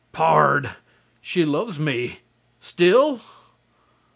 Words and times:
"PARD! 0.13 0.77
SHE 1.21 1.45
LOVES 1.45 1.77
ME 1.77 2.21
STILL?" 2.59 3.21